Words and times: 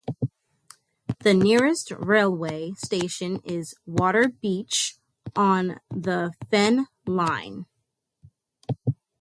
The 1.19 1.35
nearest 1.35 1.91
railway 1.91 2.71
station 2.71 3.39
is 3.43 3.75
Waterbeach, 3.87 4.95
on 5.35 5.79
the 5.91 6.33
Fen 6.49 6.87
Line. 7.05 7.67